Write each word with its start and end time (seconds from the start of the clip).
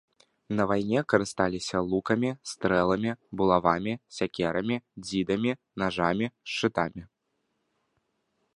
На 0.59 0.63
вайне 0.69 0.99
карысталіся 1.13 1.77
лукамі, 1.91 2.31
стрэламі, 2.51 3.11
булавамі, 3.41 3.93
сякерамі, 4.19 4.77
дзідамі, 5.09 5.51
нажамі, 5.83 6.25
шчытамі. 6.55 7.01